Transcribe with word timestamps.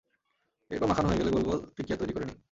এরপর 0.71 0.87
মাখানো 0.87 1.07
হয়ে 1.07 1.19
গেলে 1.19 1.31
গোল 1.31 1.43
গোল 1.43 1.59
টিকিয়া 1.75 1.97
তৈরি 1.97 2.13
করে 2.13 2.25
নিন। 2.25 2.37